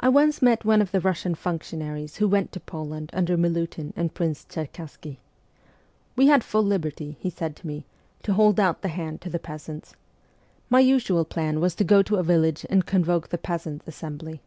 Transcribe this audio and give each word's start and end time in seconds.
I 0.00 0.10
once 0.10 0.42
met 0.42 0.66
one 0.66 0.82
of 0.82 0.90
the 0.92 1.00
Russian 1.00 1.34
functionaries 1.34 2.16
who 2.16 2.28
went 2.28 2.52
to 2.52 2.60
Poland 2.60 3.08
under 3.14 3.38
Milutin 3.38 3.94
and 3.96 4.12
Prince 4.12 4.44
Cherkassky.' 4.44 5.16
We 6.14 6.26
had 6.26 6.44
full 6.44 6.62
liberty,' 6.62 7.16
he 7.18 7.30
said 7.30 7.56
to 7.56 7.66
me,' 7.66 7.86
to 8.24 8.34
hold 8.34 8.60
out 8.60 8.82
the 8.82 8.88
hand 8.88 9.22
to 9.22 9.30
the 9.30 9.38
peasants. 9.38 9.94
My 10.68 10.80
usual 10.80 11.24
plan 11.24 11.58
was 11.58 11.74
to 11.76 11.84
go 11.84 12.02
to 12.02 12.16
a 12.16 12.22
village 12.22 12.66
and 12.68 12.84
convoke 12.84 13.30
the 13.30 13.38
peasants' 13.38 13.88
assembly. 13.88 14.42